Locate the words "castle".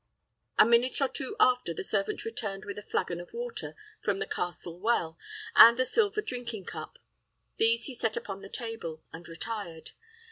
4.25-4.79